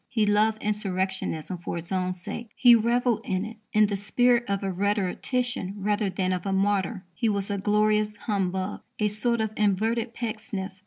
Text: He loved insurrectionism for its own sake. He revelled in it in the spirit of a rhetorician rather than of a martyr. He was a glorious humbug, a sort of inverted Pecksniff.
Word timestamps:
He 0.09 0.25
loved 0.25 0.63
insurrectionism 0.63 1.59
for 1.61 1.77
its 1.77 1.91
own 1.91 2.13
sake. 2.13 2.49
He 2.55 2.73
revelled 2.73 3.21
in 3.23 3.45
it 3.45 3.57
in 3.71 3.85
the 3.85 3.95
spirit 3.95 4.43
of 4.47 4.63
a 4.63 4.71
rhetorician 4.71 5.75
rather 5.77 6.09
than 6.09 6.33
of 6.33 6.43
a 6.43 6.51
martyr. 6.51 7.05
He 7.13 7.29
was 7.29 7.51
a 7.51 7.59
glorious 7.59 8.15
humbug, 8.15 8.81
a 8.97 9.07
sort 9.07 9.41
of 9.41 9.51
inverted 9.57 10.15
Pecksniff. 10.15 10.71